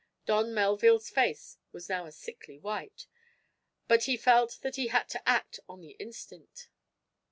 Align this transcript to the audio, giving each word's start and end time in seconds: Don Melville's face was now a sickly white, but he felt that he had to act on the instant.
Don 0.25 0.51
Melville's 0.51 1.11
face 1.11 1.59
was 1.71 1.87
now 1.87 2.07
a 2.07 2.11
sickly 2.11 2.57
white, 2.57 3.05
but 3.87 4.05
he 4.05 4.17
felt 4.17 4.57
that 4.63 4.75
he 4.75 4.87
had 4.87 5.07
to 5.09 5.29
act 5.29 5.59
on 5.69 5.79
the 5.81 5.91
instant. 5.99 6.69